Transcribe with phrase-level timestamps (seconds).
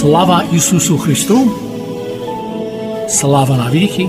[0.00, 1.50] Слава Ісусу Христу!
[3.08, 4.08] Слава навіки!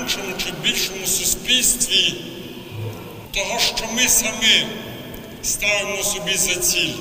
[0.00, 2.14] Меншому чи більшому суспільстві
[3.34, 4.66] того, що ми самі
[5.42, 6.94] ставимо собі за ціль,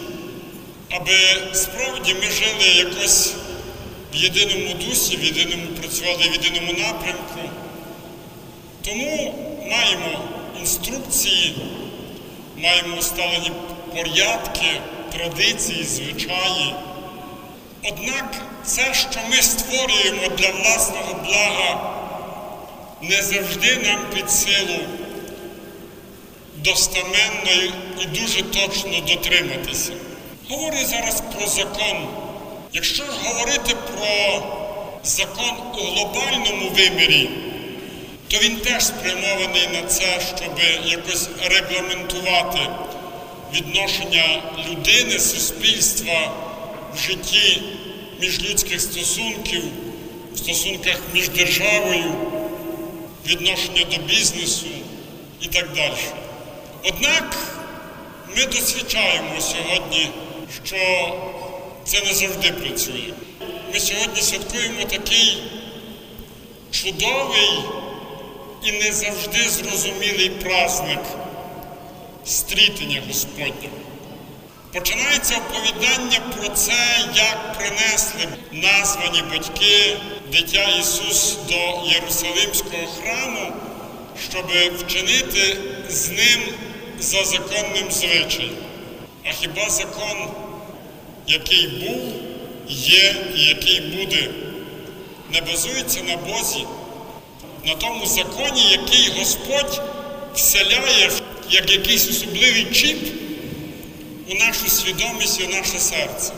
[0.90, 1.18] аби
[1.54, 3.34] справді ми жили якось
[4.14, 7.50] в єдиному дусі, в єдиному працювали в єдиному напрямку.
[8.86, 9.36] Тому
[9.70, 10.20] маємо
[10.60, 11.56] інструкції,
[12.58, 13.52] маємо усталені
[13.96, 16.76] порядки, традиції, звичаї.
[17.84, 21.99] Однак це, що ми створюємо для власного блага,
[23.02, 24.80] не завжди нам під силу
[26.56, 27.52] достаменно
[28.02, 29.92] і дуже точно дотриматися.
[30.50, 32.08] Говорю зараз про закон.
[32.74, 34.44] Якщо ж говорити про
[35.04, 37.30] закон у глобальному вимірі,
[38.28, 42.60] то він теж спрямований на це, щоб якось регламентувати
[43.54, 46.32] відношення людини, суспільства
[46.96, 47.62] в житті
[48.22, 49.64] міжлюдських стосунків,
[50.34, 52.14] в стосунках між державою,
[53.30, 54.66] відношення до бізнесу
[55.42, 55.94] і так далі.
[56.84, 57.38] Однак
[58.38, 60.10] ми досвідчаємо сьогодні,
[60.64, 60.78] що
[61.84, 63.14] це не завжди працює.
[63.74, 65.44] Ми сьогодні святкуємо такий
[66.72, 67.60] чудовий
[68.64, 71.00] і не завжди зрозумілий праздник
[72.26, 73.76] стрітення Господнього.
[74.74, 76.74] Починається оповідання про це,
[77.16, 79.98] як принесли названі батьки
[80.32, 83.54] дитя Ісус до Єрусалимського храму,
[84.32, 84.46] щоб
[84.78, 85.58] вчинити
[85.90, 86.42] з ним
[87.00, 88.56] за законним звичаєм.
[89.26, 90.18] А хіба закон,
[91.28, 92.14] який був,
[92.70, 94.30] є і який буде,
[95.34, 96.66] не базується на Бозі,
[97.66, 99.82] на тому законі, який Господь
[100.36, 101.12] вселяє
[101.50, 102.98] як якийсь особливий чіп
[104.30, 106.34] у нашу свідомість і у наше серце.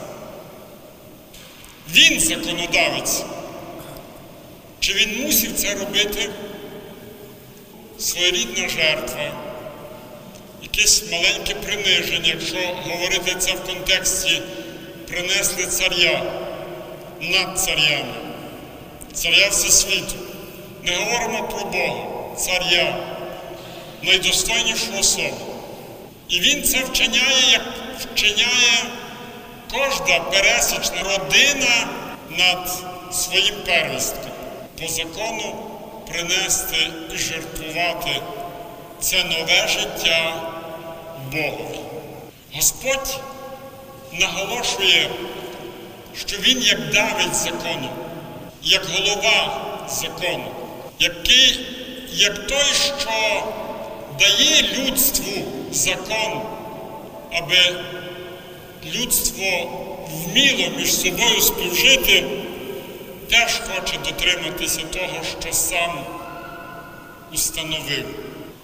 [1.93, 3.23] Він законодавець.
[4.81, 6.29] Чи він мусив це робити?
[7.99, 9.31] Своєрідна жертва,
[10.61, 14.41] якесь маленьке приниження, якщо говорити це в контексті
[15.07, 16.23] принесли царя
[17.21, 18.13] над царями,
[19.13, 20.15] царя Всесвіту.
[20.83, 22.97] Не говоримо про Бога, царя,
[24.03, 25.55] найдостойнішу особу.
[26.29, 27.63] І він це вчиняє, як
[27.99, 28.83] вчиняє
[29.71, 31.87] кожна пересічна родина
[32.37, 34.30] над своїм первістком.
[34.81, 35.55] По закону
[36.07, 38.21] принести і жертвувати
[38.99, 40.51] це нове життя
[41.31, 41.79] Богові.
[42.55, 43.19] Господь
[44.13, 45.09] наголошує,
[46.27, 47.89] що Він як давить закону,
[48.63, 50.51] як голова закону,
[50.99, 51.65] який,
[52.13, 53.43] як той, що
[54.19, 56.41] дає людству закон,
[57.31, 57.83] аби
[58.95, 59.71] людство
[60.11, 62.40] вміло між собою співжити,
[63.31, 66.05] теж хоче дотриматися того, що сам
[67.33, 68.05] установив.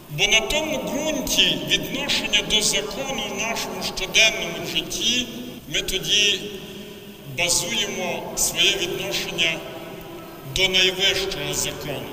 [0.10, 5.28] Бо на тому ґрунті відношення до закону в нашому щоденному житті
[5.74, 6.42] ми тоді
[7.38, 9.58] базуємо своє відношення
[10.56, 12.10] до найвищого закону,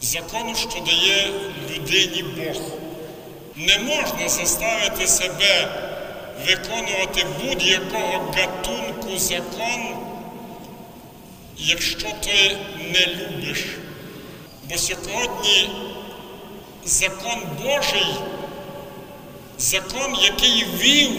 [0.00, 1.30] закону, що дає
[1.74, 2.62] людині Бог.
[3.56, 5.68] Не можна заставити себе
[6.46, 10.13] виконувати будь-якого гатунку думку, закон,
[11.58, 12.58] якщо ти
[12.92, 13.64] не любиш.
[14.70, 15.70] Бо сьогодні
[16.84, 18.14] закон Божий,
[19.58, 21.10] закон, який вів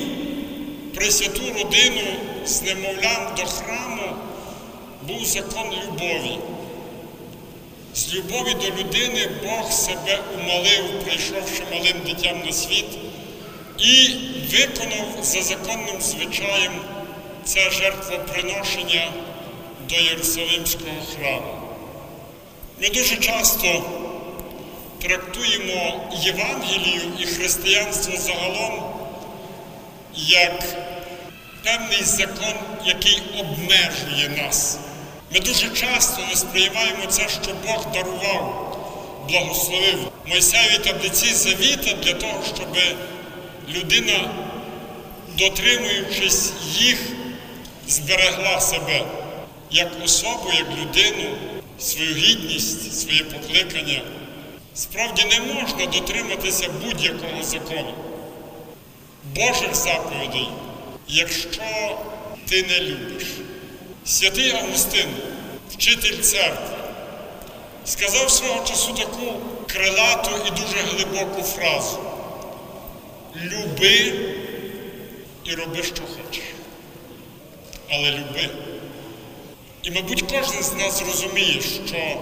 [0.95, 2.15] Пресвяту родину
[2.45, 4.15] з немовлям до храму,
[5.07, 6.37] був закон любові.
[7.95, 12.85] З любові до людини Бог себе умалив, прийшовши малим дитям на світ,
[13.77, 14.15] і
[14.51, 16.73] виконав за законним звичаєм
[17.43, 19.11] це жертвоприношення
[19.89, 21.65] до Єрусалимського храму.
[22.81, 23.83] Ми дуже часто
[25.01, 28.83] трактуємо Євангелію і християнство загалом
[30.15, 30.63] як
[31.63, 32.53] певний закон,
[32.85, 34.79] який обмежує нас.
[35.33, 38.77] Ми дуже часто не сприймаємо це, що Бог дарував,
[39.29, 42.77] благословив Мойсеєві таблиці завіта для того, щоб
[43.69, 44.31] людина,
[45.37, 46.97] дотримуючись їх,
[47.87, 49.05] зберегла себе
[49.75, 51.35] як особу, як людину,
[51.79, 54.01] свою гідність, своє покликання.
[54.75, 57.93] Справді не можна дотриматися будь-якого закону,
[59.35, 60.49] Божих заповідей,
[61.07, 61.99] якщо
[62.49, 63.27] ти не любиш.
[64.05, 65.07] Святий Августин,
[65.71, 66.77] вчитель церкви,
[67.85, 69.33] сказав свого часу таку
[69.67, 71.99] крилату і дуже глибоку фразу:
[73.35, 74.13] Люби
[75.43, 76.43] і роби, що хочеш.
[77.89, 78.49] Але люби.
[79.85, 82.17] І, мабуть, кожен з нас розуміє, що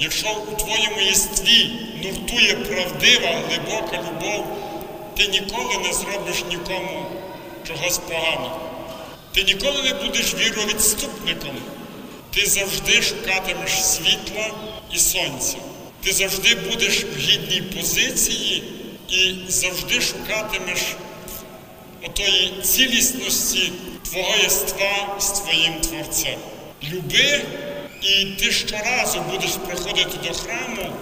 [0.00, 1.70] якщо у твоєму єстві
[2.02, 4.46] нуртує правдива, глибока любов,
[5.16, 7.06] ти ніколи не зробиш нікому
[7.68, 8.60] чогось поганого.
[9.32, 11.56] Ти ніколи не будеш віровідступником.
[12.30, 14.50] Ти завжди шукатимеш світла
[14.92, 15.56] і сонця.
[16.02, 18.62] Ти завжди будеш в гідній позиції
[19.08, 20.80] і завжди шукатимеш
[22.06, 23.72] отої цілісності
[24.10, 26.38] твого єства з твоїм Творцем.
[26.92, 27.44] Люби,
[28.02, 30.92] і ти щоразу будеш приходити до храму,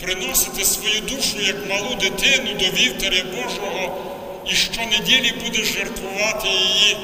[0.00, 4.04] приносити свою душу як малу дитину до вівтаря Божого,
[4.50, 6.96] і щонеділі будеш жертвувати її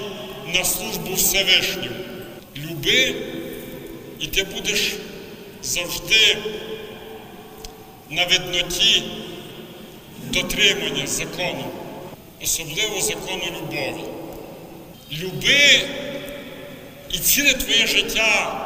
[0.55, 1.89] на службу Всевишньому.
[2.57, 3.15] Люби,
[4.21, 4.93] і ти будеш
[5.63, 6.39] завжди
[8.11, 9.03] на видноті
[10.33, 11.65] дотримання закону,
[12.43, 14.05] особливо закону любові.
[15.13, 15.89] Люби,
[17.15, 18.61] і ціле твоє життя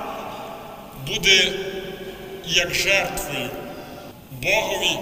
[1.06, 1.52] буде
[2.46, 3.50] як жертвою
[4.42, 4.98] Богові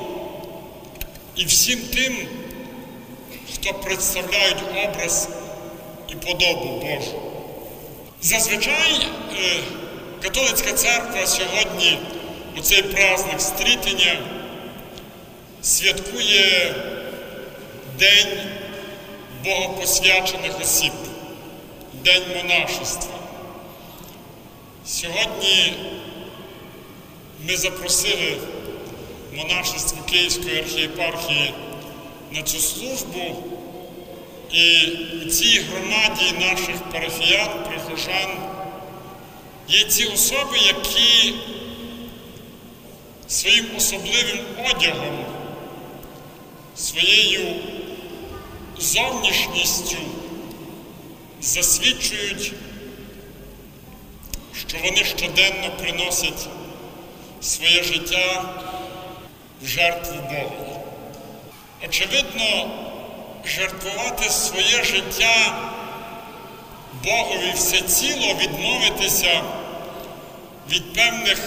[1.37, 2.28] і всім тим,
[3.54, 5.28] хто представляють образ
[6.08, 7.22] і подобу Божу.
[8.22, 9.60] Зазвичай е,
[10.22, 11.99] католицька церква сьогодні
[12.58, 14.19] у цей праздник стрітення
[15.62, 16.75] святкує
[17.99, 18.38] День
[19.44, 20.92] богопосвячених осіб,
[22.04, 23.15] День монашества.
[24.88, 25.75] Сьогодні
[27.49, 28.38] ми запросили
[29.35, 31.55] монашество Київської архієпархії
[32.33, 33.43] на цю службу.
[34.53, 34.87] І
[35.27, 38.31] у цій громаді наших парафіян, прихожан
[39.69, 41.35] є ці особи, які
[43.29, 44.38] своїм особливим
[44.71, 45.25] одягом,
[46.77, 47.56] своєю
[48.79, 49.97] зовнішністю
[51.41, 52.53] засвідчують,
[54.58, 56.48] що вони щоденно приносять
[57.40, 58.44] своє життя
[59.62, 60.82] в жертву Богу.
[61.84, 62.70] Очевидно,
[63.44, 65.54] жертвувати своє життя
[67.04, 69.42] Богові всеціло відмовитися
[70.70, 71.38] від певних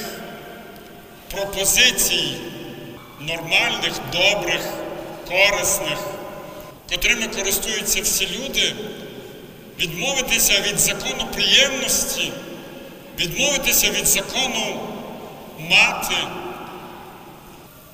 [1.31, 2.35] пропозицій
[3.19, 4.61] нормальних, добрих,
[5.27, 5.97] корисних,
[6.89, 8.75] котрими користуються всі люди,
[9.79, 12.31] відмовитися від закону приємності,
[13.19, 14.79] відмовитися від закону
[15.59, 16.15] мати,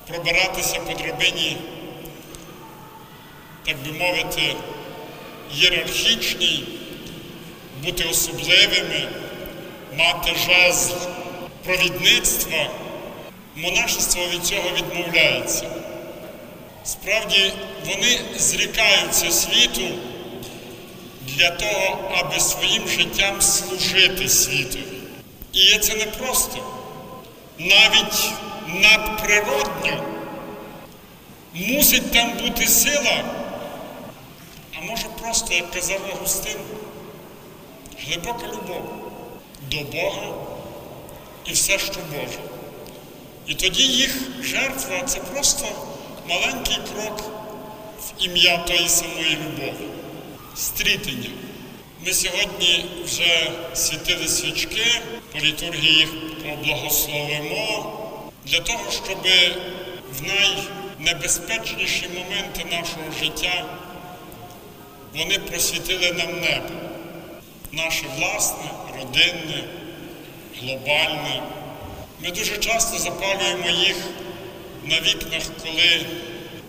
[0.08, 1.58] пробиратися по драбині
[3.66, 4.56] так би мовити,
[5.56, 6.64] ієрархічній,
[7.84, 9.08] бути особливими,
[9.98, 10.94] мати жезл
[11.64, 12.70] провідництва,
[13.56, 15.70] монашество від цього відмовляється.
[16.84, 17.54] Справді,
[17.86, 19.88] вони зрікаються світу
[21.22, 24.95] для того, аби своїм життям служити світові.
[25.56, 26.58] І є це не просто,
[27.58, 28.32] навіть
[28.68, 30.04] надприродньо
[31.54, 33.24] мусить там бути сила.
[34.78, 36.58] А може просто, як казав Августин,
[38.00, 38.84] глибока любов
[39.72, 40.34] до Бога
[41.46, 42.40] і все, що Боже.
[43.48, 45.66] І тоді їх жертва це просто
[46.30, 47.22] маленький крок
[48.00, 49.88] в ім'я тої самої любові,
[50.56, 51.30] стрітення.
[52.06, 55.02] Ми сьогодні вже світили свічки,
[55.36, 56.10] по літургії їх
[56.44, 57.94] поблагословимо
[58.46, 59.28] для того, щоб
[60.12, 63.66] в найнебезпечніші моменти нашого життя
[65.16, 66.74] вони просвітили нам небо,
[67.72, 69.64] наше власне, родинне,
[70.62, 71.44] глобальне.
[72.24, 73.98] Ми дуже часто запалюємо їх
[74.86, 76.06] на вікнах, коли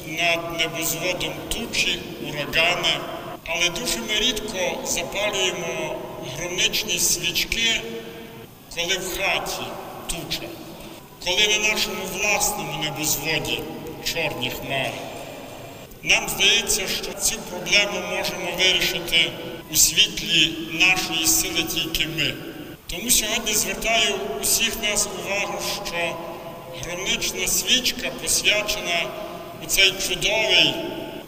[0.06, 2.98] над небозводом тучі, урагани,
[3.46, 5.96] але дуже ми рідко запалюємо
[6.36, 7.80] громничні свічки,
[8.76, 9.62] коли в хаті
[10.06, 10.48] туча,
[11.24, 13.60] коли на нашому власному небозводі
[14.04, 14.92] чорні хмари.
[16.02, 19.30] Нам здається, що цю проблему можемо вирішити
[19.72, 22.34] у світлі нашої сили тільки ми.
[22.86, 26.16] Тому сьогодні звертаю усіх нас увагу, що
[26.82, 29.02] громнична свічка посвячена
[29.64, 30.74] у цей чудовий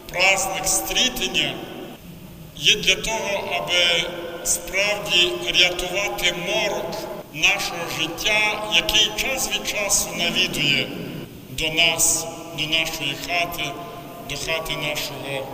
[0.08, 1.54] праздник стрітення,
[2.56, 4.10] є для того, аби
[4.44, 10.88] справді рятувати морок нашого життя, який час від часу навідує
[11.50, 12.26] до нас,
[12.58, 13.64] до нашої хати,
[14.30, 15.46] до хати нашого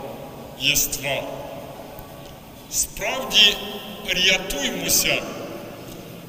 [0.59, 1.23] єства.
[2.71, 3.57] Справді
[4.07, 5.21] рятуймося,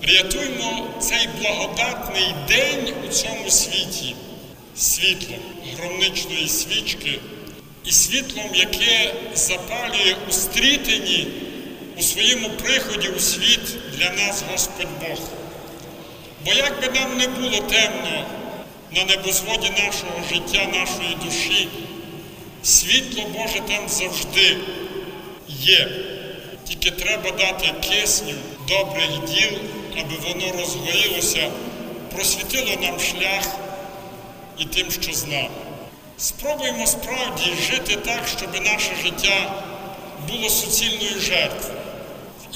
[0.03, 4.17] рятуймо цей благодатний день у цьому світі
[4.77, 5.41] світлом
[5.77, 7.19] громничної свічки
[7.85, 11.27] і світлом, яке запалює у стрітині
[11.99, 13.61] у своєму приході у світ
[13.93, 15.19] для нас Господь Бог.
[16.45, 18.27] Бо як би нам не було темно
[18.91, 21.69] на небозводі нашого життя, нашої душі,
[22.63, 24.57] світло Боже там завжди
[25.49, 25.89] є.
[26.69, 28.35] Тільки треба дати кисню
[28.69, 29.59] добрих діл,
[30.01, 31.51] аби воно розгоїлося,
[32.15, 33.57] просвітило нам шлях
[34.59, 35.49] і тим, що з нами.
[36.19, 39.65] Спробуємо справді жити так, щоб наше життя
[40.29, 41.86] було суцільною жертвою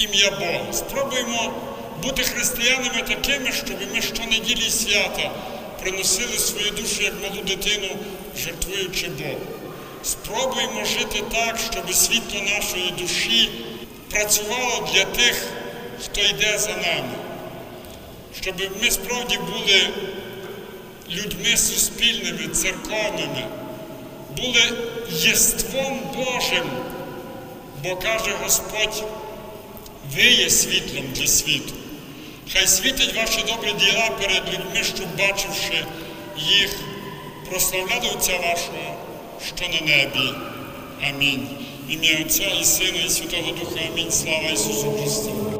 [0.00, 0.73] ім'я Бога.
[0.73, 1.52] Спробуємо
[2.02, 5.30] бути християнами такими, щоб ми щонеділі свята
[5.83, 7.88] приносили свою душу як малу дитину,
[8.38, 9.40] жертвуючи Богу.
[10.02, 13.50] Спробуємо жити так, щоб світло нашої душі
[14.11, 15.47] працювало для тих,
[16.04, 17.14] хто йде за нами,
[18.40, 19.88] щоб ми справді були
[21.11, 23.47] людьми суспільними, церковними,
[24.37, 24.62] були
[25.11, 26.71] єством Божим,
[27.85, 29.04] бо каже Господь,
[30.17, 31.73] ви є світлом для світу.
[32.52, 35.85] Хай світять ваші добрі діла перед людьми, щоб, бачивши
[36.38, 36.76] їх,
[37.50, 38.97] прославляли Отця вашого,
[39.57, 40.35] що на небі.
[41.09, 41.49] Амінь.
[41.88, 43.81] В ім'я Отця і Сина, і Святого Духа.
[43.93, 44.12] Амінь.
[44.12, 45.60] Слава Ісусу Христу.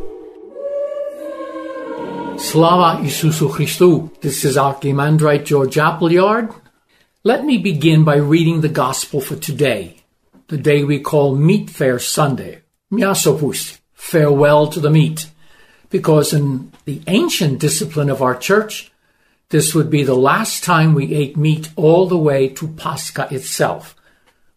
[2.41, 4.19] Slava Isusu Christu.
[4.19, 6.49] This is Archimandrite George Appleyard.
[7.23, 9.97] Let me begin by reading the Gospel for today,
[10.47, 12.63] the day we call Meat Fair Sunday.
[12.91, 15.29] Miasopus, farewell to the meat.
[15.91, 18.91] Because in the ancient discipline of our church,
[19.49, 23.95] this would be the last time we ate meat all the way to Pascha itself.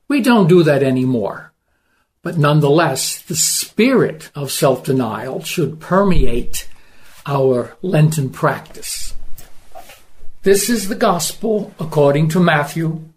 [0.09, 1.53] We don't do that anymore.
[2.23, 6.67] But nonetheless, the spirit of self-denial should permeate
[7.27, 9.15] our Lenten practice.
[10.43, 13.09] This is the Gospel according to Matthew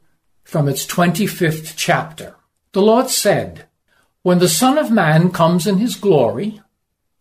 [0.44, 2.36] from its 25th chapter.
[2.72, 3.66] The Lord said,
[4.22, 6.62] When the Son of Man comes in his glory,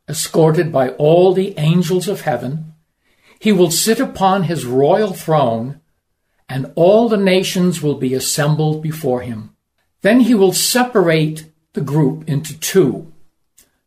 [0.08, 2.74] escorted by all the angels of heaven,
[3.40, 5.80] he will sit upon his royal throne,
[6.48, 9.50] and all the nations will be assembled before him.
[10.02, 13.12] Then he will separate the group into two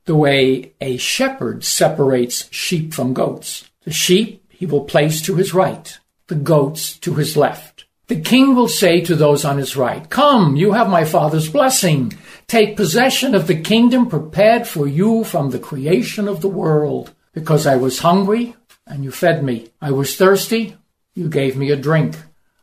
[0.10, 3.70] the way a shepherd separates sheep from goats.
[3.84, 7.86] The sheep he will place to his right, the goats to his left.
[8.08, 12.18] The king will say to those on his right, Come, you have my father's blessing.
[12.48, 17.14] Take possession of the kingdom prepared for you from the creation of the world.
[17.32, 18.56] Because I was hungry,
[18.88, 19.70] and you fed me.
[19.80, 20.76] I was thirsty,
[21.14, 22.16] you gave me a drink.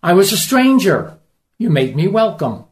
[0.02, 1.16] I was a stranger,
[1.58, 2.64] you made me welcome.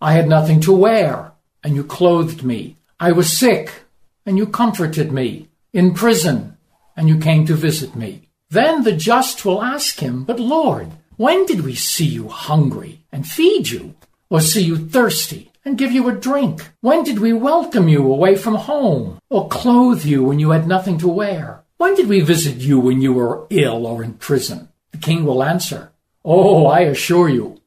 [0.00, 2.78] I had nothing to wear, and you clothed me.
[2.98, 3.83] I was sick,
[4.26, 6.56] and you comforted me, in prison,
[6.96, 8.28] and you came to visit me.
[8.50, 13.26] Then the just will ask him, But Lord, when did we see you hungry and
[13.26, 13.94] feed you,
[14.30, 16.70] or see you thirsty and give you a drink?
[16.80, 20.98] When did we welcome you away from home or clothe you when you had nothing
[20.98, 21.64] to wear?
[21.76, 24.68] When did we visit you when you were ill or in prison?
[24.92, 25.90] The king will answer,
[26.24, 27.60] Oh, I assure you,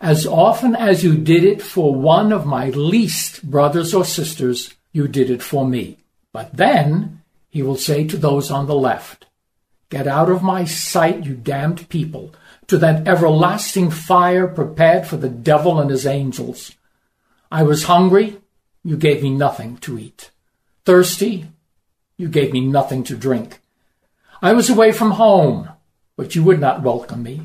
[0.00, 5.08] as often as you did it for one of my least brothers or sisters, you
[5.08, 5.98] did it for me.
[6.32, 7.20] But then
[7.50, 9.26] he will say to those on the left,
[9.90, 12.34] Get out of my sight, you damned people,
[12.68, 16.72] to that everlasting fire prepared for the devil and his angels.
[17.52, 18.38] I was hungry,
[18.82, 20.30] you gave me nothing to eat.
[20.84, 21.46] Thirsty,
[22.16, 23.60] you gave me nothing to drink.
[24.40, 25.70] I was away from home,
[26.16, 27.42] but you would not welcome me.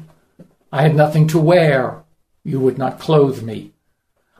[0.71, 2.03] I had nothing to wear,
[2.43, 3.71] you would not clothe me.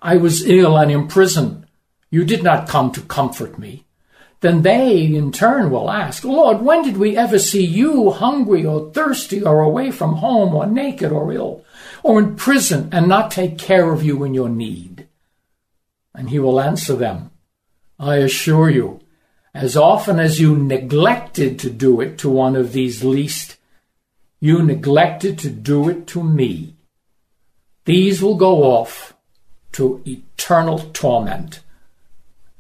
[0.01, 1.65] I was ill and in prison,
[2.09, 3.85] you did not come to comfort me
[4.41, 8.91] then they in turn will ask, Lord, when did we ever see you hungry or
[8.91, 11.65] thirsty or away from home or naked or ill
[12.03, 15.07] or in prison and not take care of you in your need?
[16.15, 17.31] And he will answer them,
[17.99, 19.01] I assure you,
[19.53, 23.57] as often as you neglected to do it to one of these least,
[24.39, 26.75] you neglected to do it to me.
[27.83, 29.15] These will go off
[29.73, 31.59] to eternal torment,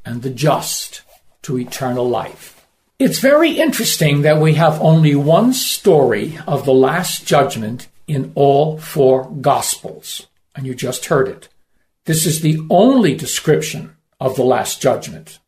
[0.05, 1.01] and the just
[1.43, 2.65] to eternal life.
[2.99, 8.77] It's very interesting that we have only one story of the Last Judgment in all
[8.77, 11.47] four Gospels, and you just heard it.
[12.05, 15.39] This is the only description of the Last Judgment.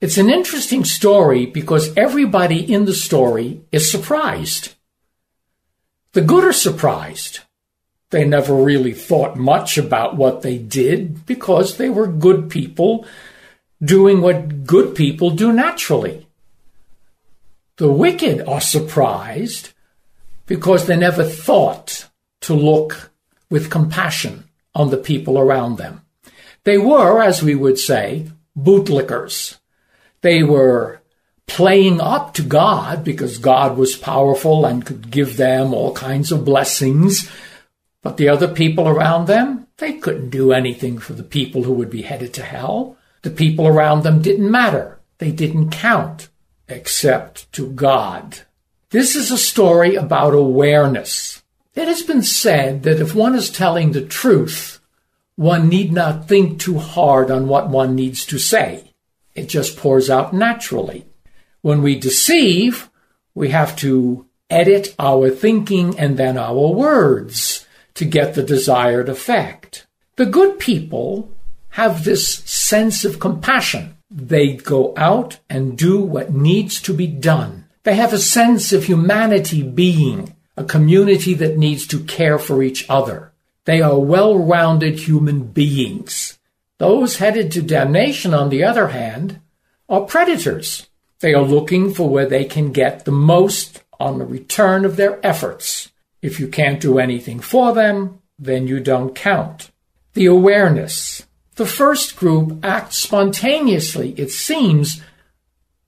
[0.00, 4.74] It's an interesting story because everybody in the story is surprised.
[6.12, 7.40] The good are surprised.
[8.10, 13.06] They never really thought much about what they did because they were good people
[13.82, 16.26] doing what good people do naturally.
[17.76, 19.72] The wicked are surprised
[20.46, 22.08] because they never thought
[22.40, 23.12] to look
[23.50, 24.44] with compassion
[24.74, 26.02] on the people around them.
[26.64, 29.58] They were, as we would say, bootlickers.
[30.20, 31.00] They were
[31.46, 36.44] playing up to God because God was powerful and could give them all kinds of
[36.44, 37.30] blessings.
[38.02, 41.90] But the other people around them, they couldn't do anything for the people who would
[41.90, 42.97] be headed to hell.
[43.22, 45.00] The people around them didn't matter.
[45.18, 46.28] They didn't count,
[46.68, 48.40] except to God.
[48.90, 51.42] This is a story about awareness.
[51.74, 54.80] It has been said that if one is telling the truth,
[55.36, 58.94] one need not think too hard on what one needs to say.
[59.34, 61.06] It just pours out naturally.
[61.60, 62.90] When we deceive,
[63.34, 69.86] we have to edit our thinking and then our words to get the desired effect.
[70.16, 71.30] The good people
[71.78, 73.96] have this sense of compassion.
[74.10, 77.66] They go out and do what needs to be done.
[77.84, 82.84] They have a sense of humanity being a community that needs to care for each
[82.88, 83.30] other.
[83.64, 86.36] They are well rounded human beings.
[86.78, 89.40] Those headed to damnation, on the other hand,
[89.88, 90.88] are predators.
[91.20, 95.24] They are looking for where they can get the most on the return of their
[95.24, 95.92] efforts.
[96.22, 99.70] If you can't do anything for them, then you don't count.
[100.14, 101.27] The awareness,
[101.58, 105.02] the first group acts spontaneously, it seems,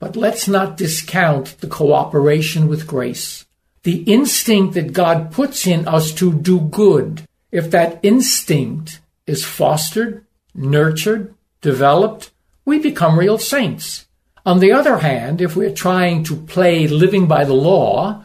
[0.00, 3.46] but let's not discount the cooperation with grace.
[3.84, 10.26] The instinct that God puts in us to do good, if that instinct is fostered,
[10.56, 12.32] nurtured, developed,
[12.64, 14.08] we become real saints.
[14.44, 18.24] On the other hand, if we're trying to play living by the law,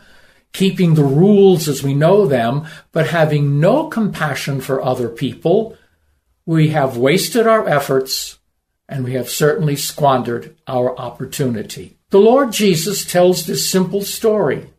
[0.51, 5.77] keeping the rules as we know them, but having no compassion for other people,
[6.45, 8.39] we have wasted our efforts
[8.87, 11.97] and we have certainly squandered our opportunity.
[12.11, 14.69] The Lord Jesus tells this simple story,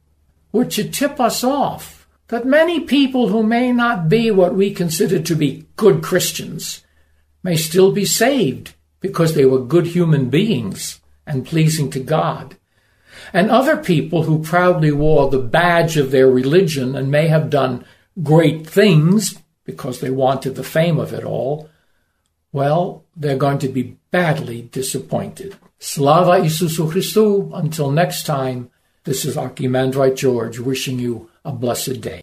[0.53, 5.21] which should tip us off that many people who may not be what we consider
[5.21, 6.85] to be good Christians
[7.43, 12.57] may still be saved because they were good human beings and pleasing to God.
[13.33, 17.85] And other people who proudly wore the badge of their religion and may have done
[18.23, 21.69] great things because they wanted the fame of it all,
[22.53, 25.57] well, they're going to be badly disappointed.
[25.79, 27.51] Slava Isusu Christu.
[27.53, 28.71] Until next time,
[29.05, 32.23] this is Archimandrite George wishing you a blessed day.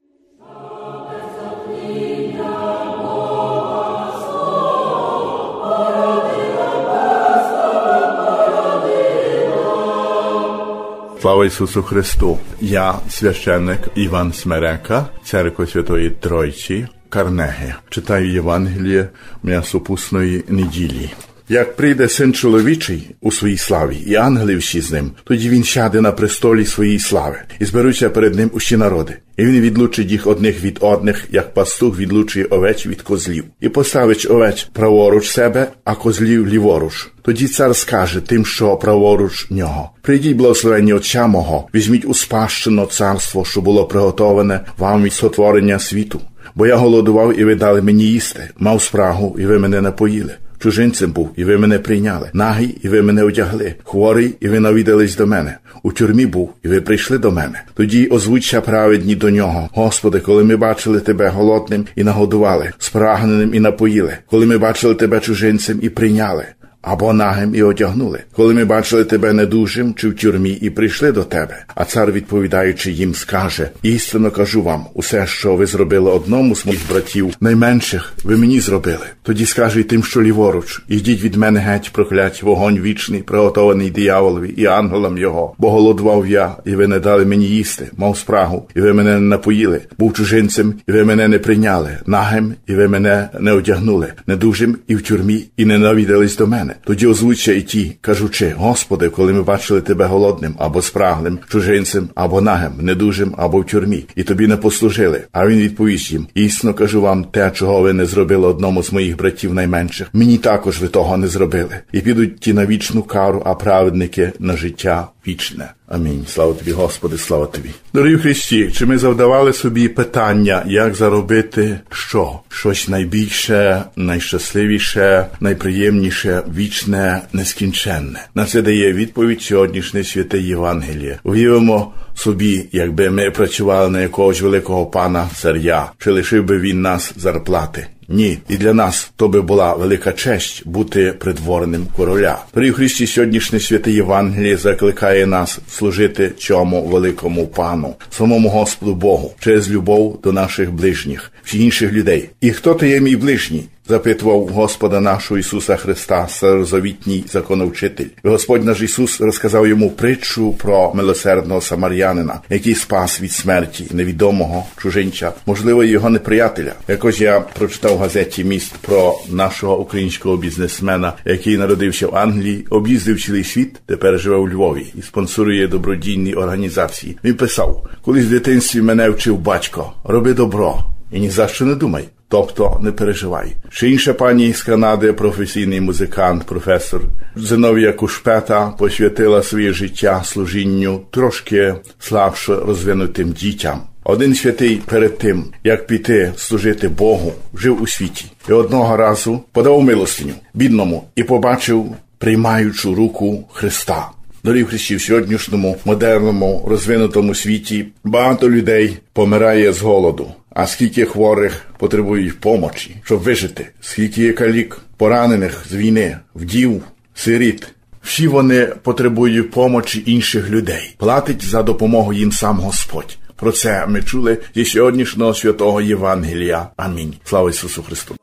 [11.24, 12.38] Slava Isusu Chrystu!
[12.62, 17.74] Ja, świeszczenek Ivan Smereka, Cerkwy Świętej Trojci, Карнеги.
[17.90, 19.10] Читаю Євангеліє
[19.44, 21.10] м'ясопусної неділі.
[21.50, 26.02] Як прийде син чоловічий у своїй славі, і ангели всі з ним, тоді він сяде
[26.02, 29.18] на престолі своєї слави, і зберуться перед ним усі народи.
[29.38, 34.28] І він відлучить їх одних від одних, як пастух відлучує овець від козлів, і поставить
[34.30, 37.08] овець праворуч себе, а козлів ліворуч.
[37.22, 43.46] Тоді цар скаже тим, що праворуч нього: Прийдіть, благословенні Отця мого, візьміть у спадщину царство,
[43.46, 46.22] що було приготоване вам від сотворення світу.
[46.56, 50.34] Бо я голодував, і ви дали мені їсти, мав спрагу, і ви мене напоїли.
[50.60, 55.16] Чужинцем був, і ви мене прийняли, нагий, і ви мене одягли, хворий, і ви навідались
[55.16, 55.58] до мене.
[55.84, 57.62] У тюрмі був, і ви прийшли до мене.
[57.74, 59.70] Тоді озвучся праведні до нього.
[59.74, 65.20] Господи, коли ми бачили тебе голодним і нагодували, спрагненим і напоїли, коли ми бачили тебе
[65.20, 66.46] чужинцем і прийняли
[66.84, 71.24] або нагим і одягнули, коли ми бачили тебе недужим чи в тюрмі і прийшли до
[71.24, 71.66] тебе.
[71.76, 76.82] А цар, відповідаючи їм, скаже: Істинно кажу вам, усе, що ви зробили одному з моїх
[76.90, 79.06] братів, найменших ви мені зробили.
[79.24, 84.54] Тоді скаже й тим, що ліворуч, ідіть від мене геть, проклять вогонь вічний, приготований дияволові
[84.58, 88.82] і ангелам його, бо голодував я, і ви не дали мені їсти, мав спрагу, і
[88.82, 93.30] ви мене не напоїли, був чужинцем, і ви мене не прийняли, нагим, і ви мене
[93.40, 96.86] не одягнули, недужим і в тюрмі, і не навідались до мене мене.
[96.86, 102.42] Тоді озвуча і ті, кажучи: Господи, коли ми бачили тебе голодним або спраглим, чужинцем, або
[102.42, 105.22] нагим, недужим, або в тюрмі, і тобі не послужили.
[105.32, 109.18] А він відповість їм: Існо кажу вам, те, чого ви не зробили одному з моїх
[109.18, 110.08] братів найменших.
[110.14, 111.80] Мені також ви того не зробили.
[111.92, 115.74] І підуть ті на вічну кару, а праведники на життя вічне.
[115.88, 116.26] Амінь.
[116.28, 117.70] Слава тобі, Господи, слава тобі.
[117.94, 122.40] Дорогі Христі, чи ми завдавали собі питання, як заробити що?
[122.50, 128.26] Щось найбільше, найщасливіше, найприємніше, вічне, нескінченне.
[128.36, 131.20] На це дає відповідь сьогоднішнє святе Євангеліє.
[131.24, 137.14] Уявимо собі, якби ми працювали на якогось великого пана царя, чи лишив би він нас
[137.18, 137.88] зарплати.
[138.08, 142.44] Ні, і для нас то би була велика честь бути придворним короля.
[142.52, 149.72] При Христі сьогоднішнє святе Євангеліє закликає нас служити цьому великому пану, самому Господу Богу, через
[149.72, 152.30] любов до наших ближніх, всіх інших людей.
[152.42, 153.64] І хто то є мій ближній?
[153.88, 158.06] Запитував Господа нашого Ісуса Христа, старозавітній законовчитель.
[158.24, 165.32] Господь наш Ісус розказав йому притчу про милосердного самарянина, який спас від смерті невідомого чужинця,
[165.46, 166.74] можливо, його неприятеля.
[166.88, 173.22] Якось я прочитав в газеті міст про нашого українського бізнесмена, який народився в Англії, об'їздив
[173.22, 177.18] цілий світ, тепер живе у Львові і спонсорує добродійні організації.
[177.24, 181.76] Він писав: колись в дитинстві мене вчив батько, роби добро і ні за що не
[181.76, 182.04] думай.
[182.28, 183.56] Тобто не переживай.
[183.70, 187.02] Ще інша пані з Канади, професійний музикант, професор
[187.36, 193.82] Зиновія Кушпета посвятила своє життя служінню трошки слабше розвинутим дітям.
[194.04, 199.84] Один святий перед тим, як піти служити Богу, жив у світі, і одного разу подав
[199.84, 204.10] милостиню бідному і побачив приймаючу руку Христа.
[204.44, 210.28] Дорів Христі в сьогоднішньому модерному розвинутому світі багато людей помирає з голоду.
[210.54, 217.68] А скільки хворих потребують помочі, щоб вижити, скільки є калік, поранених з війни, вдів, сиріт.
[218.04, 220.96] Всі вони потребують помочі інших людей.
[220.98, 223.18] Платить за допомогу їм сам Господь.
[223.36, 226.68] Про це ми чули зі сьогоднішнього святого Євангелія.
[226.78, 227.14] Амінь.
[227.24, 228.16] Слава Ісусу Христу.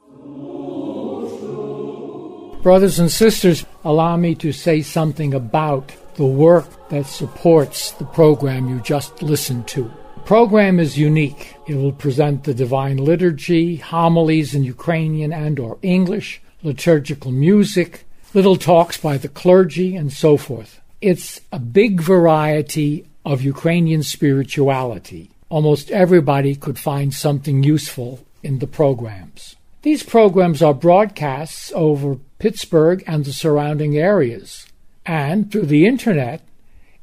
[2.62, 5.84] Brothers and sisters, allow me to say something about
[6.18, 9.99] the work that supports the program you just listened to.
[10.30, 11.56] Program is unique.
[11.66, 18.54] It will present the Divine Liturgy, homilies in Ukrainian and or English, liturgical music, little
[18.54, 20.80] talks by the clergy, and so forth.
[21.00, 25.32] It's a big variety of Ukrainian spirituality.
[25.48, 29.56] Almost everybody could find something useful in the programs.
[29.82, 34.68] These programs are broadcasts over Pittsburgh and the surrounding areas.
[35.04, 36.40] And through the internet,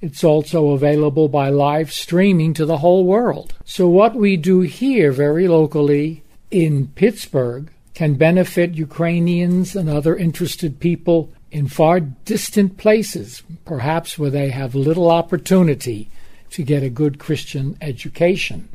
[0.02, 3.54] it's also available by live streaming to the whole world.
[3.66, 10.80] So, what we do here very locally in Pittsburgh can benefit Ukrainians and other interested
[10.80, 16.10] people in far distant places, perhaps where they have little opportunity
[16.52, 18.70] to get a good Christian education.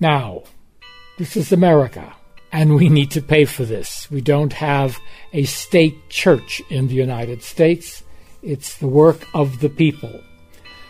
[0.00, 0.42] Now,
[1.18, 2.12] this is America,
[2.52, 4.10] and we need to pay for this.
[4.10, 4.98] We don't have
[5.32, 8.02] a state church in the United States,
[8.42, 10.20] it's the work of the people.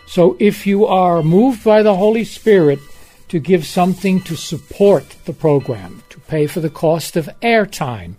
[0.07, 2.79] So if you are moved by the Holy Spirit
[3.27, 8.15] to give something to support the program, to pay for the cost of airtime,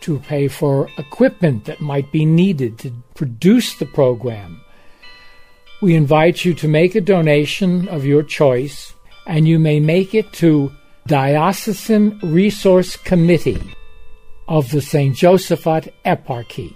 [0.00, 4.60] to pay for equipment that might be needed to produce the program,
[5.80, 8.92] we invite you to make a donation of your choice,
[9.26, 10.72] and you may make it to
[11.06, 13.62] Diocesan Resource Committee
[14.48, 15.14] of the St.
[15.14, 16.74] Josephat Eparchy.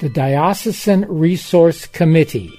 [0.00, 2.58] the Diocesan Resource Committee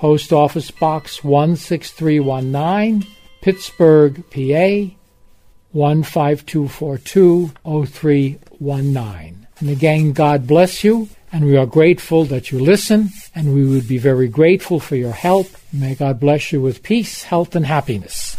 [0.00, 3.06] Post Office Box 16319,
[3.42, 4.94] Pittsburgh, PA
[5.74, 9.46] 15242 0319.
[9.58, 13.86] And again, God bless you, and we are grateful that you listen, and we would
[13.86, 15.48] be very grateful for your help.
[15.70, 18.38] May God bless you with peace, health, and happiness.